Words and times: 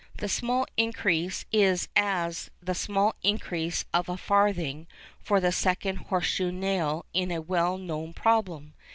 The 0.17 0.27
small 0.27 0.65
increase 0.77 1.45
is 1.51 1.87
as 1.95 2.49
the 2.59 2.73
small 2.73 3.13
increase 3.21 3.85
of 3.93 4.09
a 4.09 4.17
farthing 4.17 4.87
for 5.19 5.39
the 5.39 5.51
second 5.51 5.97
horseshoe 5.97 6.51
nail 6.51 7.05
in 7.13 7.29
the 7.29 7.39
well 7.39 7.77
known 7.77 8.11
problem. 8.13 8.73